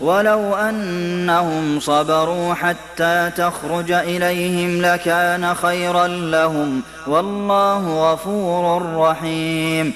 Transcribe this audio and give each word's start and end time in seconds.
ولو 0.00 0.54
أنهم 0.54 1.80
صبروا 1.80 2.54
حتى 2.54 3.30
تخرج 3.36 3.92
إليهم 3.92 4.82
لكان 4.82 5.54
خيرا 5.54 6.06
لهم 6.06 6.82
والله 7.06 8.12
غفور 8.12 8.96
رحيم 8.96 9.92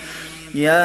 يا 0.55 0.85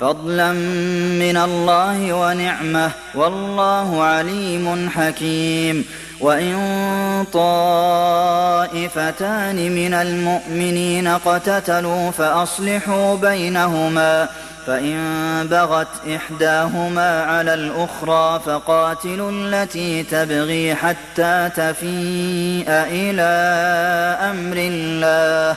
فضلا 0.00 0.52
من 1.18 1.36
الله 1.36 2.12
ونعمة 2.12 2.90
والله 3.14 4.02
عليم 4.02 4.90
حكيم. 4.90 5.84
وإن 6.20 6.56
طائفتان 7.32 8.14
من 9.74 9.94
المؤمنين 9.94 11.06
اقتتلوا 11.06 12.10
فأصلحوا 12.10 13.16
بينهما 13.16 14.28
فإن 14.66 14.98
بغت 15.50 15.88
إحداهما 16.16 17.24
على 17.24 17.54
الأخرى 17.54 18.40
فقاتلوا 18.46 19.30
التي 19.30 20.02
تبغي 20.02 20.74
حتى 20.74 21.50
تفيء 21.56 22.66
إلى 22.68 23.32
أمر 24.30 24.56
الله. 24.56 25.56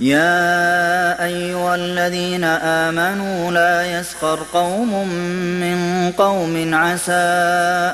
يا 0.00 1.24
أيها 1.24 1.74
الذين 1.74 2.44
آمنوا 2.44 3.52
لا 3.52 4.00
يسخر 4.00 4.38
قوم 4.52 5.08
من 5.60 6.12
قوم 6.18 6.74
عسى 6.74 7.12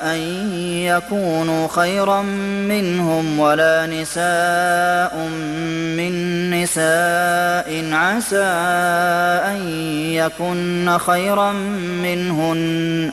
أن 0.02 0.18
يكونوا 0.66 1.68
خيرا 1.68 2.22
منهم 2.22 3.38
ولا 3.38 3.86
نساء 3.86 5.16
من 5.96 6.50
نساء 6.50 7.94
عسى 7.94 8.52
أن 9.46 9.68
يكن 10.12 10.98
خيرا 10.98 11.52
منهن. 12.02 13.12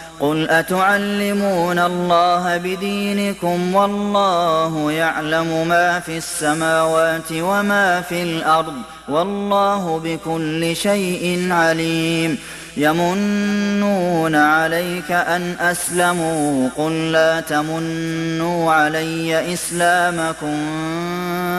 قل 0.21 0.49
أتعلمون 0.49 1.79
الله 1.79 2.57
بدينكم 2.57 3.75
والله 3.75 4.91
يعلم 4.91 5.67
ما 5.67 5.99
في 5.99 6.17
السماوات 6.17 7.31
وما 7.31 8.01
في 8.01 8.23
الأرض 8.23 8.73
والله 9.09 9.99
بكل 10.03 10.75
شيء 10.75 11.47
عليم 11.51 12.37
يمنون 12.77 14.35
عليك 14.35 15.11
أن 15.11 15.55
أسلموا 15.59 16.69
قل 16.77 17.11
لا 17.11 17.41
تمنوا 17.41 18.71
علي 18.73 19.53
إسلامكم 19.53 20.57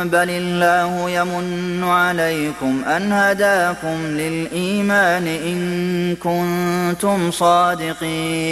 بل 0.05 0.31
الله 0.31 1.11
يمن 1.11 1.85
عليكم 1.85 2.83
أن 2.85 3.13
هداكم 3.13 4.07
للإيمان 4.07 5.27
إن 5.27 6.17
كنتم 6.17 7.31
صادقين 7.31 8.52